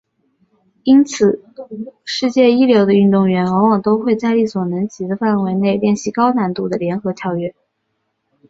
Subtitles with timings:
[0.81, 1.45] 因此
[2.03, 7.53] 世界一流的运动员往往都会在力所能及的范围内练习高难度的联合跳跃。